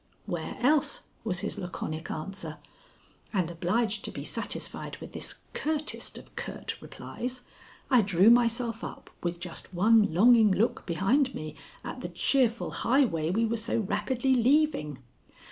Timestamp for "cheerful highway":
12.09-13.29